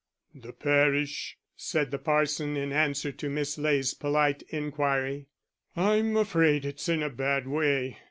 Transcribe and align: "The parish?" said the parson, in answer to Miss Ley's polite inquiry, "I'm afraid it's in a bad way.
"The 0.33 0.51
parish?" 0.51 1.37
said 1.55 1.91
the 1.91 1.99
parson, 1.99 2.57
in 2.57 2.71
answer 2.71 3.11
to 3.11 3.29
Miss 3.29 3.59
Ley's 3.59 3.93
polite 3.93 4.41
inquiry, 4.49 5.27
"I'm 5.75 6.17
afraid 6.17 6.65
it's 6.65 6.89
in 6.89 7.03
a 7.03 7.09
bad 7.11 7.47
way. 7.47 7.99